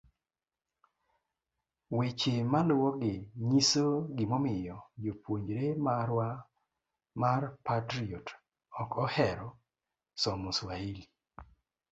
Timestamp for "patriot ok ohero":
7.65-9.47